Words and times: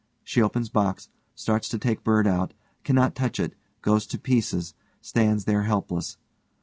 She 0.23 0.41
opens 0.41 0.67
box, 0.67 1.09
starts 1.35 1.69
to 1.69 1.77
take 1.77 2.03
bird 2.03 2.25
out, 2.25 2.55
cannot 2.83 3.13
touch 3.13 3.39
it, 3.39 3.53
goes 3.83 4.07
to 4.07 4.17
pieces, 4.17 4.73
stands 4.99 5.45
there 5.45 5.61
helpless. 5.65 6.17